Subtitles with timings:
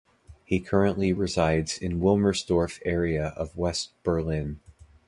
[0.43, 4.59] He currently resides in Wilmersdorf area of West-Berlin.